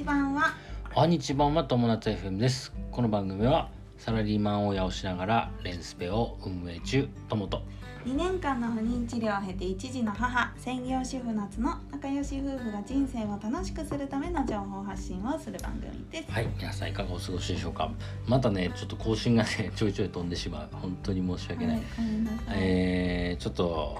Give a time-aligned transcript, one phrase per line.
[0.00, 0.54] ち版は
[0.94, 3.68] おはにちばんは友達 FM ですこの番組は
[3.98, 7.62] サラリーマン親をしながらレンスペを運営中友と
[8.06, 17.90] 2年間の不妊治療を経て一児の母専業主婦夏の仲良し夫婦が人生を楽しくするための情報発信をする番組ですはい皆さんいかがお過ごしでしょうか
[18.26, 23.98] またねちょっと更新がねちょいちょい飛んでしまう本当に申し訳ない、はいごめんなさい、えー、ちょっと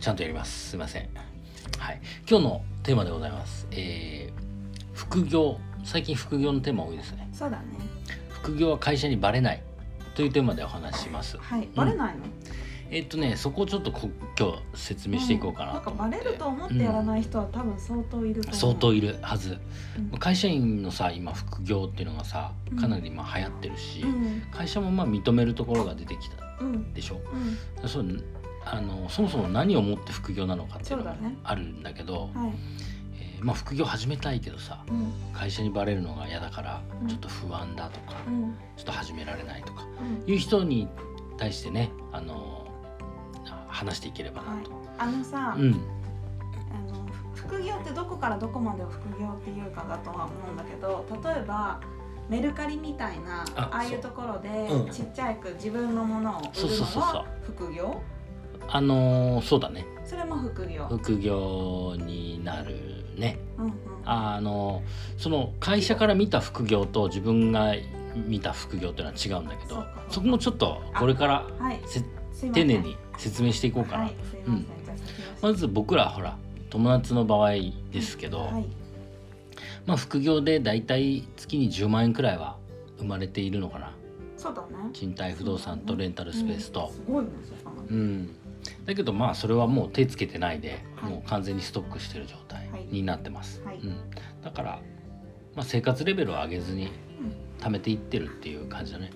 [0.00, 1.10] ちゃんとやりますすいません
[1.78, 4.49] はい今日のテーマでございますえー、
[5.00, 7.26] 副業最近副業のテーマ多いですね。
[7.32, 7.64] そうだね。
[8.28, 9.62] 副業は会社にバレない。
[10.14, 11.38] というテーマでお話しします。
[11.38, 12.24] はいバレないの、
[12.90, 19.56] えっとねそこをちょっとこ今日説明していこうかななんかと思って、バレると思ってやらない人は多分相当いる相当いるはず。
[20.12, 20.18] うん。
[20.18, 22.78] 会社員のさ今副業っていうのがさうん。
[22.78, 24.42] かなり今流行ってるし、うん。
[24.52, 26.92] 会社もまあ認めるところが出てきたうん。
[26.92, 27.20] でしょ？
[27.82, 27.88] うん。
[27.88, 28.24] そう
[28.66, 32.50] あのそもそも何をもって副業なのかっていうのがあるんだけどはい。
[32.50, 35.12] えーまあ、副業始めたいけどさうん。
[35.32, 37.08] 会社にバレるのが嫌だからうん。
[37.08, 38.54] ちょっと不安だとか、うん。
[38.76, 39.86] ちょっと始められないとか
[40.26, 40.30] うん。
[40.30, 40.88] いう人に
[41.36, 42.66] 対してねあの
[43.68, 44.70] 話していければなと。
[44.98, 45.72] あのさ、うん。
[45.72, 51.80] あの副業ってどこからどこまでを副業っていうかだとは思うんだけど例えば
[52.28, 54.88] メルカリみたいなあああいうところでう。
[54.88, 54.90] ん。
[54.90, 58.00] ちっちゃく自分のものを売るのは副業？
[58.68, 59.84] あのそうだね。
[60.04, 63.38] それも副業、副業になるね。
[63.58, 63.72] うんうん、
[64.04, 64.82] あの
[65.18, 67.74] その会社から見た副業と自分が
[68.14, 71.80] 見た副業っていうのは違うんだけどそこもちょっとこれからはい。
[72.40, 74.14] 丁寧に説明していこうかな、はい
[74.46, 74.66] うん。
[75.42, 76.38] まず僕らほら
[76.70, 77.50] 友達の場合
[77.92, 78.66] ですけど、はい。
[79.86, 82.56] まあ副業でだいたい月に10万円くらいは
[82.98, 83.92] 生まれているのかな。
[84.36, 84.90] そうだね。
[84.94, 86.86] 賃貸不動産とレンタルスペースと。
[86.86, 87.30] うん、すごいね
[87.90, 88.36] うん
[88.86, 91.10] だけどまあそれはもう手つけてないで、はい。
[91.10, 93.78] もう完全にストックしてる状態になってます、はい。
[93.78, 93.96] うん、
[94.42, 94.80] だから、
[95.54, 97.62] まあ、生活レベルを上げずにうん。
[97.64, 99.10] 貯めていってるっていう感じだね。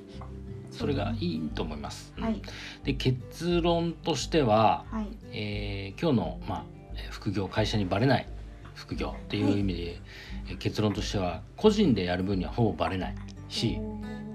[0.71, 2.25] それがいいと思います、うん。
[2.25, 2.43] はい。
[2.85, 5.09] で結論としては、はい。
[5.33, 6.65] えー今日の、まあ、
[6.97, 8.29] えー副業会社にバレない
[8.75, 10.01] 副業っていう意味で、
[10.49, 13.15] えー結論としては個人でやる分にはほぼバレない
[13.49, 13.79] し、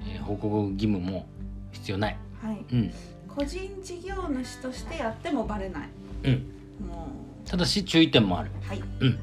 [0.07, 1.27] えー報告義務も
[1.71, 2.65] 必要ない、はい。
[2.71, 2.93] うん
[3.35, 5.89] 個人事業主としてやってもバレない。
[6.23, 7.07] うん、も
[7.45, 8.81] ただし注意点もある、うはい。
[8.99, 9.19] うん、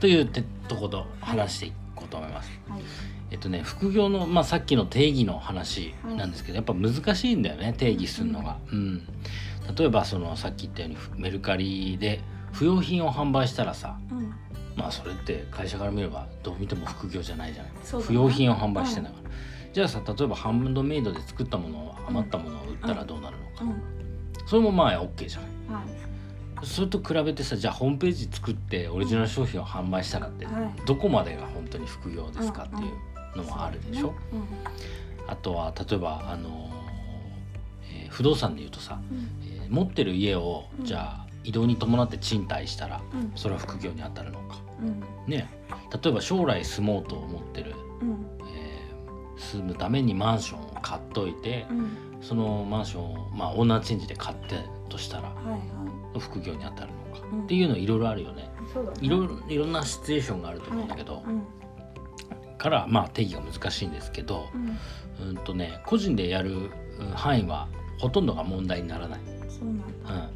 [0.00, 2.50] というてとこと話していこうと思います。
[2.68, 2.82] はい。
[3.30, 8.58] えっとね副業の、まあ、さっきの定義の話なんですけど、やっぱ難しいんだよね定義するのが。
[8.72, 9.06] うん、
[9.76, 12.20] 例えばそのさっき言ったようにメルカリで
[12.52, 14.34] 不用品を販売したらさうん。
[14.76, 18.14] まあそれって会社から見ればどう見ても副業じゃないじゃない、そうだね。
[18.14, 19.30] 不用品を販売してんだから、
[19.72, 23.82] じゃあさ例えばハンドメイドで作ったものを余ったものを売ったらどうなるのか、うん。
[24.46, 26.66] それもまあ OK じゃないはい。
[26.66, 30.86] それと比べてさじゃあホームページ作ってオリジナル商品を販売したらって、はい。
[30.86, 32.88] どこまでが本当に副業ですかってい
[33.34, 34.42] うのもあるでしょ、うん
[35.30, 39.28] あとは例えばあのー、えー不動産でいうとさ、うん。
[39.44, 40.84] えー持ってる家をうん。
[40.86, 43.32] じゃあ移動に伴って賃貸したらうん。
[43.36, 44.56] それは副業に当たるのか。
[44.80, 45.00] うん。
[45.30, 45.46] ね。
[46.02, 47.74] 例えば将来住もうと思ってる、
[49.38, 51.96] 住むためにマンションを買っといてうん。
[52.20, 56.20] そのマンションを、まあ、オーナーチェンジで買ってとしたらはいはい。
[56.20, 57.44] 副業に当たるのか、うん。
[57.44, 58.50] っていうのいろいろあるよね。
[59.00, 61.42] いろいろんなシチュエーションがあると思うんだけど、うん。
[62.58, 64.48] からまあ定義が難しいんですけど、
[65.20, 65.28] うん。
[65.28, 67.68] うんとね個人でやるうん範囲は
[67.98, 69.20] ほとんどが問題にならない。
[69.48, 70.30] そうなん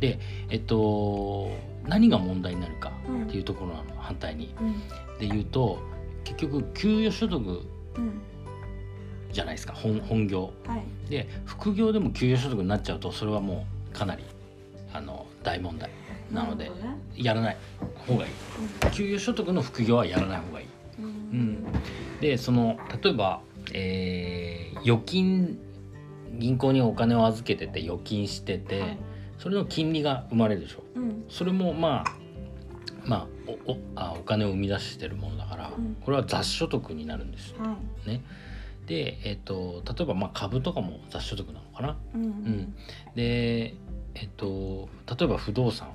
[0.00, 0.18] で
[0.50, 1.50] えっと
[1.84, 4.54] 何が問題になるかうんっていうところなの反対に。
[4.60, 5.18] うん。
[5.18, 5.78] で言うと
[6.24, 8.22] 結局給与所得うん
[9.34, 10.52] じゃないですか本本業。
[10.66, 11.10] はい。
[11.10, 14.24] で副業でも給与所得になっちゃうとそれはもうかなり
[14.92, 15.90] あの大問題
[16.32, 16.70] なのでね。
[17.16, 17.56] やらない
[18.06, 18.30] 方がいい。
[18.92, 20.66] 給与所得の副業はやらない方がいい。
[21.00, 21.06] うん。
[21.06, 21.64] うん、
[22.20, 23.40] でその例えば、
[23.72, 25.58] えー預金
[26.38, 28.98] 銀行にお金を預けてて預金してて、はい。
[29.38, 30.84] それの金利が生まれるでしょ。
[30.94, 31.24] うん。
[31.28, 32.12] それもまあ
[33.04, 33.26] まあ
[33.66, 35.96] おおあお金を生み出してるものだから、うん。
[36.04, 37.60] これは雑所得になるんですよ。
[37.60, 37.76] は
[38.06, 38.08] い。
[38.08, 38.22] ね。
[38.86, 41.96] で、えっと例えばまあ株とかも雑所得なのかな？
[42.14, 42.30] うんううん。
[42.30, 42.74] ん、
[43.14, 43.74] で
[44.14, 44.88] えっと
[45.18, 45.88] 例えば不動産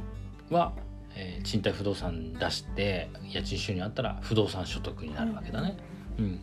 [0.49, 0.73] は、
[1.15, 5.77] えー賃貸不動産出して家賃収入あったら不動産所得になるわけだね。
[6.17, 6.39] うん、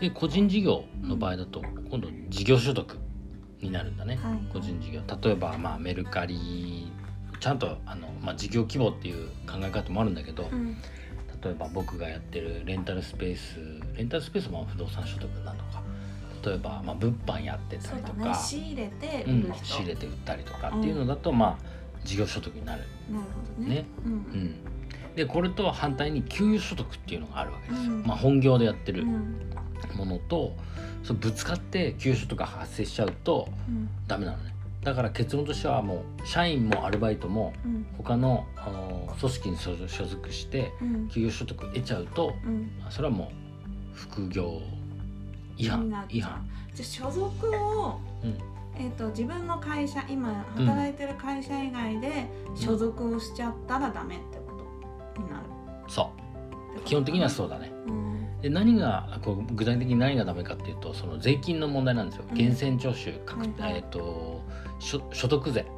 [0.00, 2.98] で個人事業の場合だと今度事業所得
[3.60, 4.52] になるんだね、はい。
[4.52, 5.00] 個人事業。
[5.22, 6.91] 例えばまあメルカリ
[7.42, 10.76] ちゃんとあの、まあ、事業規模っていう考え方もあるんだけど、うん。
[11.42, 13.58] 例えば僕がやってるレンタルスペース
[13.96, 15.82] レンタルスペースも不動産所得なのか。
[16.46, 18.34] 例えば、まあ、物販やってたりとか、ね。
[18.34, 19.64] 仕入れてうん売る人。
[19.64, 21.66] 仕入れて売ったりとかっていうのだと、まあ
[22.04, 22.82] 事業所得になる。
[23.10, 23.24] なる
[23.58, 23.74] ほどね。
[23.74, 23.84] ね。
[24.06, 24.12] うん。
[24.12, 28.02] うん、でこれと反対に給与所得っていうのがあるわけですよ、うん。
[28.06, 29.36] まあ、本業でやってるうん。
[29.96, 30.54] ものと、
[31.02, 33.88] そうぶつかって給与所得が発生しちゃうとうん。
[34.06, 37.86] ダメなのねだから結論としてはもう社員もアルバイトもうん。
[37.96, 41.08] 他のあの組織に所所属してうん。
[41.08, 42.70] 給与所得得ちゃうとうん。
[42.90, 43.30] それはも
[43.94, 44.60] う副業
[45.56, 46.48] 違反違反。
[46.74, 48.38] じゃあ所属を、うん。
[48.74, 54.64] えー、と自分の会社今働いてる会社以外で所属をしちゃったらダメってこ
[55.16, 55.44] とになる。
[55.86, 56.10] そ
[56.76, 56.80] う。
[56.84, 57.66] 基本的にはそうだね。
[57.66, 57.71] うん
[58.42, 62.24] で何がこう具体的に何がダメかっていうとその税金の問題なんですよ。
[62.28, 62.36] うん。
[62.36, 64.42] 源泉徴収、えー、と
[64.80, 65.60] 所所得税。
[65.60, 65.70] はい。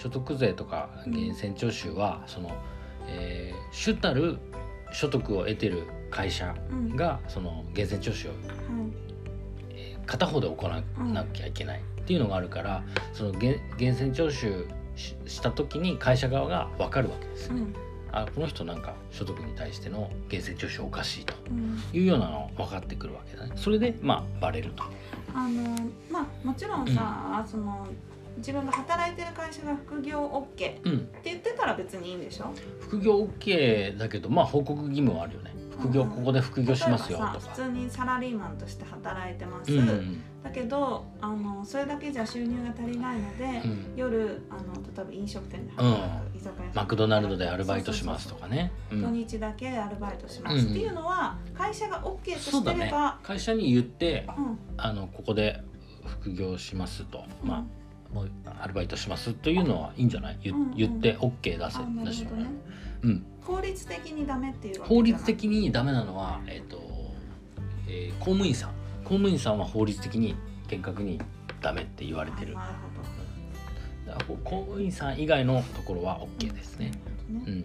[0.00, 1.12] 所得税とかうん。
[1.12, 2.50] 源泉徴収は、その、
[3.06, 4.38] えー主たる
[4.92, 6.96] 所得を得てる会社うん。
[6.96, 8.40] がその源泉徴収をはい。
[9.70, 10.82] えー片方で行わ
[11.12, 12.82] なきゃいけないっていうのがあるから
[13.12, 14.66] その源源泉徴収
[14.96, 17.60] しした時に会社側が分かるわけですね。
[17.60, 17.74] うん
[18.12, 23.52] あこの人なんか所得に対しての源泉徴収おかしいとうんいうようなの分かってくるわけだね。
[23.56, 24.84] それでまあバレると。
[25.34, 25.76] あの
[26.10, 27.86] まあもちろんさ、その
[28.38, 32.52] 自分が働いてる会社が副業 OK ってうん、言ってたら別にいいんでしょ？
[32.80, 35.52] 副業 OK だけどまあ報告義務はあるよね。
[35.78, 36.10] 副業うん。
[36.10, 37.40] ここで副業しますよとか。
[37.40, 43.92] さ普通にサラリーマンとして働いてます、うんうんだけどあのそれだけじゃ収入が足りないので、うん。
[43.96, 46.00] 夜あの例えば飲食店で働
[46.32, 48.70] く、居酒屋マクドナルドでアルバイトしますとかね。
[48.92, 49.02] うん。
[49.02, 53.18] 土日だけアルバイトします、うんっていうのは会社が OK としてれば。
[53.24, 54.58] 会社に言ってうん。
[54.76, 55.60] あのここで
[56.06, 58.30] 副業しますと、まあもう
[58.62, 60.38] アルバイトしますというのはいいんじゃない？
[60.40, 62.44] 言,、言って OK 出せ出してもらえるほどね。
[62.44, 62.48] る、
[63.02, 66.82] うん、法律的にダメっていう法律的にダメなのは、えーと
[67.86, 68.70] えー公務員さん。
[69.04, 70.36] 公務員さんは法律的に
[70.68, 71.20] 厳格に
[71.62, 72.54] ダメって言われてる。
[72.56, 72.74] あなる
[74.06, 76.92] だからこう公務員さん以外のところは OK ですね、
[77.28, 77.64] ほどねうん。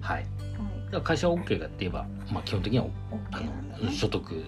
[0.00, 0.26] はい。
[0.92, 1.02] はい。
[1.02, 2.90] 会社は OK がって言えば、まあ、基本的にはね。
[3.82, 4.44] の所得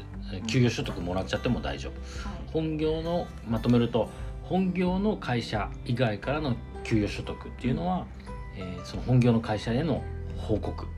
[0.47, 2.29] 給与所得もらっちゃっても大丈夫。
[2.29, 2.39] はい。
[2.53, 4.11] 本業のまとめると
[4.43, 8.07] 本業の会社以外からの給与所得っていうのは、
[8.57, 10.03] えーその本業の会社への
[10.37, 10.91] 報告は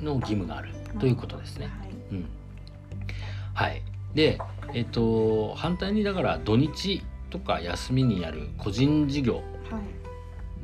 [0.00, 0.04] い。
[0.04, 1.66] の義務があるということですね。
[1.66, 1.90] はい。
[2.12, 2.28] うん、
[3.54, 3.82] はい。
[4.14, 4.38] で
[4.74, 9.42] えっ、と反対にだから土日とか休みにやる個人事業はい。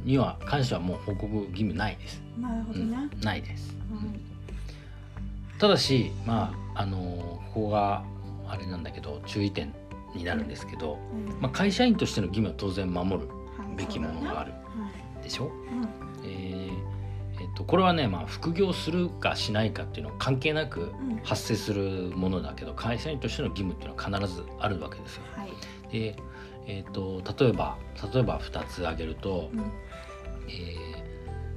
[0.09, 2.23] には関してはもう報告義務ないです。
[2.41, 3.77] なるほどね、うん、ないです。
[3.91, 5.59] はい。
[5.59, 6.99] ただしまああの
[7.55, 8.05] ここが
[8.49, 9.73] あれなんだけど注意点
[10.15, 14.59] になるんですけど、うんまあ、会社員としての義務は当然守るはいべきものがあるは
[15.21, 15.23] い。
[15.23, 15.49] でしょ、う
[16.03, 16.06] ん
[17.57, 21.17] とこれはね、まあ、副業するかしないかっていうのは関係なくうん。
[21.25, 25.23] 発生するものだけど会社員としての義務っていうのは必ずあるわけですよ。
[25.35, 25.93] はい。
[25.93, 26.17] で、
[26.67, 27.77] えっと例えば
[28.13, 29.61] 例えば2つ挙げると、うん。
[30.49, 31.07] えー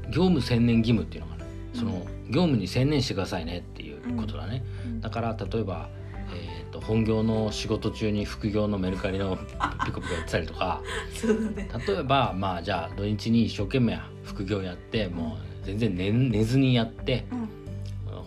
[0.09, 1.91] 業務専念義務っていうのがあるその
[2.29, 4.63] 業務に専念してくださいねっていうことだね。
[4.85, 5.01] うん。
[5.01, 5.89] だから例えば、
[6.33, 9.37] えー、と本業の仕事中に副業のメルカリの
[9.85, 10.81] ピコピコやってたりとか。
[11.55, 11.69] ね。
[11.87, 17.49] 例えばまあじゃあ土日に一生懸命副業やってもう全然寝寝ずにやってうん。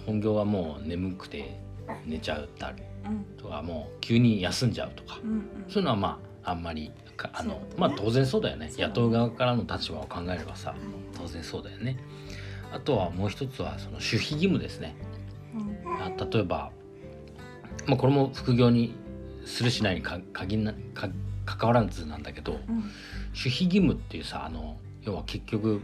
[0.06, 1.58] 本業はもう眠くて
[2.06, 3.24] 寝ちゃったりうん。
[3.36, 5.18] とかもう急に休んじゃうとか。
[5.22, 5.44] うんうん。
[5.68, 7.60] そういうのはまああんまりかあの、ね。
[7.76, 8.70] まあ当然そうだよね。
[8.76, 10.78] 雇う側からの立場を考えればさはい
[11.16, 11.96] 当然そうだよね。
[12.72, 14.96] あとはもう一つはその守秘義務ですね。
[15.54, 16.02] うん。
[16.02, 16.70] あ例えば、
[17.86, 18.94] まあ、これも副業に
[19.44, 21.08] するしないにか限なか
[21.44, 22.76] 関わらずなんだけどうん。
[22.76, 25.80] 守秘義務っていうさあの要は結局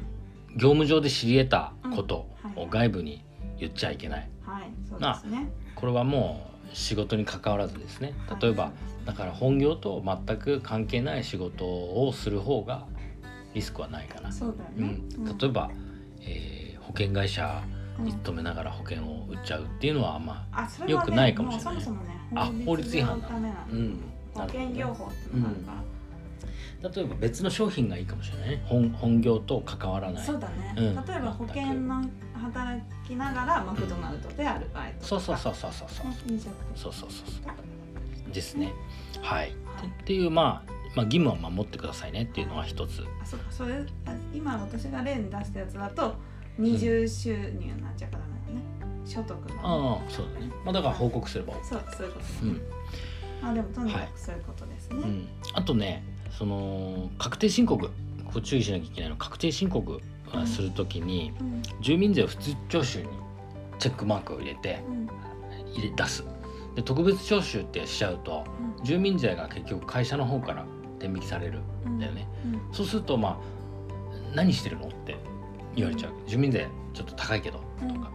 [0.59, 3.25] 業務上で知り得たことを外部に
[3.59, 5.49] 言っちゃいけない、はいそうですね。
[5.75, 8.13] これはもう仕事に関わらずですね。
[8.41, 8.73] 例えば、はい
[9.09, 12.85] だから本業と全く関係ない仕事をする方が
[13.55, 14.31] リスクはないかな。
[14.31, 15.01] そうだよね。
[15.17, 15.71] うん、例えば、
[16.21, 17.63] えー保険会社
[17.99, 21.75] に勤めながら保険を売っちゃうっていうのはまああそれはねよくないかもしれない。
[22.35, 23.29] あ法律違反だ。
[23.29, 25.83] 保険業法っていうのがあるから
[26.83, 28.63] 例えば別の商品がいいかもしれないね。
[28.67, 30.25] 本本業と関わらない。
[30.25, 30.95] そうだね、うん。
[30.95, 32.03] 例えば保険の
[32.35, 35.89] 働きながらマクドナルドでアルバイトそうそううそうそうそう。
[35.89, 36.09] そう
[36.77, 37.51] そうそうそうそ
[38.31, 38.33] う。
[38.33, 38.73] ですね。
[39.21, 39.49] はい。
[39.77, 39.89] はい。
[39.89, 43.05] っていうまあまあ義務は守ってくださいねっていうのは一つ。
[43.23, 43.47] あそうか。
[43.51, 43.75] それ
[44.07, 46.15] あ今私が例に出したやつだと
[46.59, 48.29] 二重収入になっちゃうからね。
[49.05, 49.55] 所得が。
[49.55, 50.51] ね、ああそうだね。
[50.65, 52.61] まあだから報告すればそうそういうことですね、うん。
[53.43, 54.09] まあでもとにかはい。
[54.09, 57.91] くそういうことですね、うん、あとねその確定申告こ
[58.35, 60.01] こ注意しなきゃいけないのは確定申告
[60.35, 60.47] うん。
[60.47, 61.63] するときにうん。
[61.81, 63.09] 住民税を普通徴収に
[63.79, 65.09] チェックマークを入れてうん
[65.75, 66.25] 入れ出す。
[66.75, 68.45] で特別徴収ってしちゃうと
[68.85, 70.65] 住民税が結局会社の方から
[70.99, 72.75] 転引きされるうんんだよね、うん。
[72.75, 73.37] そうするとまあ
[74.35, 75.17] 何してるのって
[75.75, 77.95] 言われちゃう、住民税ちょっと高いけどうん。
[77.95, 78.11] とか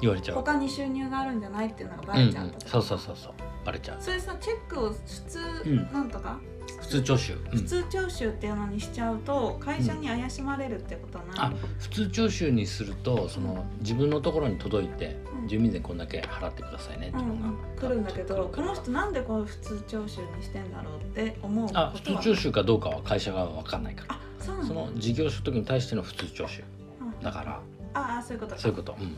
[0.00, 3.32] 言われちゃう、他に収入があるんじゃないっていうのがバうんうんレちゃうとか、そうそうそうそう。
[3.64, 3.96] バレちゃう。
[4.00, 5.92] それさチェックを普通うん。
[5.92, 6.38] なんとか、
[6.84, 7.58] 普通徴収、うん。
[7.58, 15.48] 普通徴収っていうのにしちゃうと会社に怪しまれるってことはない、あ普通徴収にするとその自分のところに届いて、うん。
[15.48, 21.88] 住民税こんだけ払ってくださいねっていうのが、うん来るんだけどこの人なんでこう普通徴収にしてんだろうって思うことは。
[21.88, 24.14] あ普通徴収かどうかは会社が分かんないから。
[24.14, 24.68] あそうなんだ。
[24.68, 26.62] その事業所得に対しての普通徴収
[27.00, 27.22] うん。
[27.22, 27.60] だから。
[27.94, 28.60] ああそういうことか。
[28.60, 29.16] そういうこと、うん、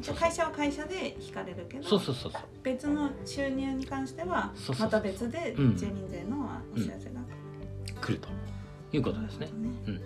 [0.00, 2.42] じゃあ会社は会社で引かれるけどそうそうそうそう。
[2.62, 5.76] 別の収入に関してはまた別でうん。
[5.76, 7.20] 住民税のお知らせが。
[8.00, 8.28] 来ると
[8.92, 9.48] いうことですね。
[9.52, 9.56] う
[9.90, 9.96] ん。
[9.96, 10.00] え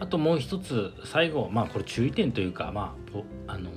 [0.00, 3.74] あともう一つ最後まあこれ注意点というかまあぽあのー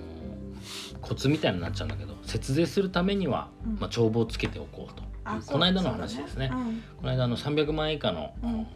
[1.02, 3.80] コツみたいになっちゃうんだけど節税するためには、うん。
[3.80, 5.04] まあ、帳簿をつけておこうと。
[5.52, 6.50] この間の話ですね。
[6.52, 6.82] そうん。
[6.98, 8.68] この間あの300万円以下の、うん。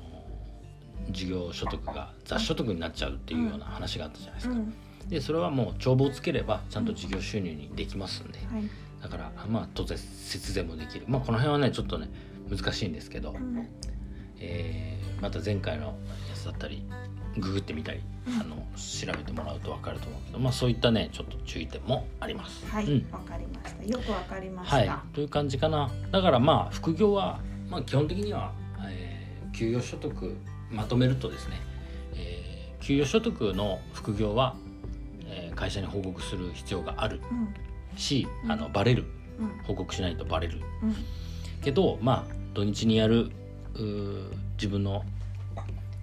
[1.09, 4.73] 事業所得が雑所得になっちゃうっていうような話があったじゃないですか、うん
[5.09, 8.69] でそれはもう帳簿をつければちゃんと事業収入にできますんで、はい。
[9.01, 11.05] だからまあ当然節税もできる。
[11.07, 12.09] まあこの辺はねちょっとね
[12.49, 13.67] 難しいんですけど、うん。
[14.39, 15.93] えーまた前回のや
[16.35, 16.85] つだったり
[17.37, 18.41] ググってみたり、うん。
[18.41, 22.65] あの調べてもらうと分かると思うけどまあそういったねちょっと注意点もあります。
[22.67, 22.85] はい。
[22.85, 23.11] うん。
[23.11, 23.83] わかりました。
[23.83, 24.75] よくわかりました。
[24.75, 25.89] はい、という感じかな。
[26.11, 28.51] だからまあ副業は、まあ、基本的には、
[28.87, 30.37] えー給与所得
[30.69, 31.55] まとめるとですね、
[32.13, 34.55] えー給与所得の副業は、
[35.27, 37.97] えー会社に報告する必要があるうん。
[37.97, 38.51] し、うん。
[38.51, 39.05] あのバレる。
[39.39, 39.49] うん。
[39.65, 40.61] 報告しないとバレる。
[40.83, 40.95] うん。
[41.61, 43.31] けどまあ土日にやる
[44.55, 45.03] 自分の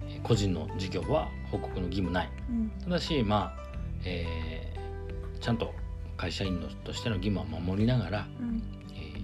[0.07, 2.29] えー個人の事業は報告の義務ない。
[2.49, 2.69] うん。
[2.83, 3.63] ただしまあ、
[4.03, 5.73] えーちゃんと
[6.17, 8.61] 会社員のとしての義務は守りながら、うん。
[8.93, 9.15] えー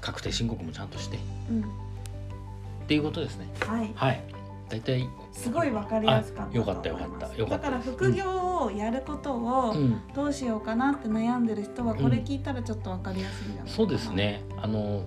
[0.00, 1.18] 確定申告もちゃんとして。
[1.50, 1.60] うん。
[1.62, 1.64] っ
[2.88, 3.48] ていうことですね。
[3.60, 3.90] はい。
[3.94, 4.20] はい
[4.68, 7.36] 大体すごいわかりやすかったよかったよかった。
[7.36, 7.70] よかった。
[7.70, 8.24] だから副業
[8.64, 10.00] をやることをうん。
[10.14, 13.70] どうしようかなって悩んでる人はこれ聞いたらちょっとわかりやすいんじゃないかな。
[13.70, 14.42] そうですね。
[14.56, 15.04] あの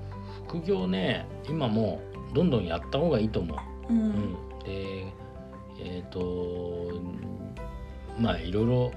[0.48, 2.00] 副業ね今も
[2.32, 3.94] うどんどんやった方がいいと思う。
[3.94, 4.10] ううん。
[4.10, 4.34] ん、
[4.64, 5.14] で
[5.80, 7.02] えっ、と
[8.20, 8.92] まあいろいろ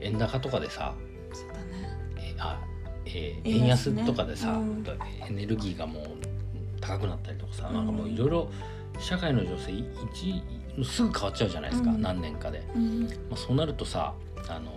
[0.00, 0.94] 円高とかでさ
[1.32, 1.88] そうだね。
[2.18, 2.60] えあ、
[3.06, 4.84] えー円円安とかでさ、うん。
[5.28, 6.04] エネルギーがもう
[6.80, 7.74] 高くなったりとかさ、うん。
[7.74, 8.50] なんかもういろいろ
[8.98, 12.02] 社会の情勢い一すぐ変わっちゃうじゃないですか、うん。
[12.02, 13.02] 何年かで、うん。
[13.02, 14.14] まあ、そうなるとさ
[14.48, 14.72] あの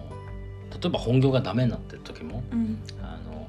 [0.71, 2.81] 例えば本業がダメになってる時もうん。
[3.01, 3.47] あの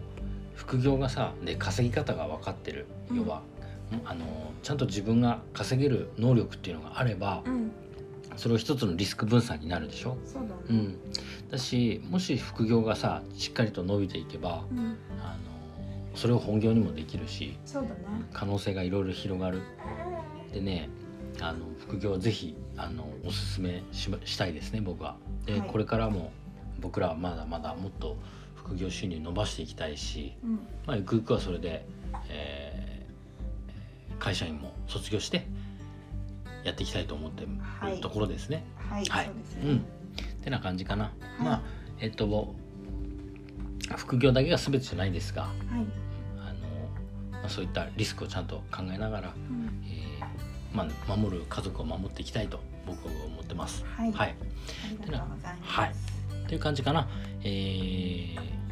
[0.55, 2.87] 副業がさで稼ぎ方が分かってる。
[3.11, 3.17] うん。
[3.19, 3.43] 要は、
[4.05, 4.25] あの
[4.63, 7.73] ちゃんと自分が稼げる能力っていうのがあれば、うん。
[8.37, 10.55] それを一つのリスク分散になるでしょ、そうだね。
[10.71, 10.99] うん、
[11.51, 14.97] だしもし副業がさしっかりと伸びていけばうん。
[15.23, 15.53] あの
[16.15, 17.95] それを本業にもできるしそうだね。
[18.33, 19.61] 可能性がいろいろ広がる
[20.53, 20.89] でね
[21.41, 25.17] あの副業はぜひあのおすすめししたいですね僕は。
[25.47, 25.69] で、はい。
[25.69, 26.31] これからも
[26.81, 28.17] 僕らはまだまだもっと
[28.55, 30.55] 副業収入伸ばしていきたいし、うん。
[30.87, 31.85] まあ、ゆくゆくはそれで、
[32.29, 32.83] えー
[34.19, 35.45] 会社員も卒業して
[36.63, 37.45] やっていきたいと思って
[37.81, 37.97] はい。
[37.97, 38.65] るところですね。
[38.77, 39.27] はいはい。
[39.27, 39.63] そうですね。
[39.65, 39.81] うん、っ
[40.45, 41.07] てな感じかな。
[41.07, 41.43] い。
[41.43, 41.63] まあ
[41.99, 42.55] えっと
[43.97, 45.53] 副業だけが全てじゃないですがはい。
[46.39, 46.53] あ
[47.33, 49.83] の、まあ、そういったリスクをちゃんと考えながら、うん。
[49.85, 50.12] えー
[50.75, 53.85] まあ、守る家族を守っていきたいと僕は思ってます。
[53.97, 54.13] はい。
[54.13, 54.35] はい、あ
[55.07, 55.71] りがとうございます。
[55.71, 55.95] はい。
[56.49, 57.09] という感じかな。
[57.45, 58.63] えー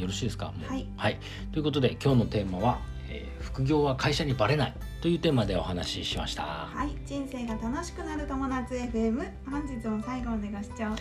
[0.00, 0.46] よろしいですか？
[0.52, 0.84] もう。
[0.96, 1.18] はい。
[1.52, 2.78] ということで今日のテーマは、
[3.10, 6.42] えー副業は会社にバレない」というテーマでお話ししました。
[6.42, 10.94] はい、人生が楽しくなる友達 FM 本日も最後までご視聴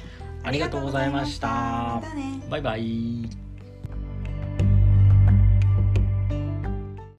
[0.44, 1.48] ありがとうございました。
[1.50, 2.40] ありがとうございました。
[2.40, 2.48] またね。
[2.50, 3.47] バイバイ